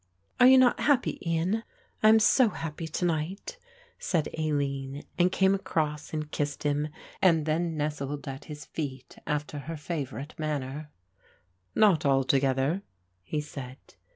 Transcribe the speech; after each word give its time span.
"Are 0.39 0.47
you 0.47 0.57
not 0.57 0.79
happy, 0.79 1.19
Ian? 1.29 1.61
I 2.01 2.09
am 2.09 2.17
so 2.17 2.49
happy 2.49 2.87
to 2.87 3.05
night," 3.05 3.59
said 3.99 4.29
Aline, 4.35 5.03
and 5.19 5.31
came 5.31 5.53
across 5.53 6.11
and 6.11 6.31
kissed 6.31 6.63
him 6.63 6.87
and 7.21 7.45
then 7.45 7.77
nestled 7.77 8.27
at 8.27 8.45
his 8.45 8.65
feet 8.65 9.19
after 9.27 9.59
her 9.59 9.77
favourite 9.77 10.33
manner. 10.39 10.89
"Not 11.75 12.03
altogether," 12.03 12.81
he 13.21 13.41
said. 13.41 13.77